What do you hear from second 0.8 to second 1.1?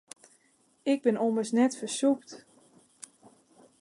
Ik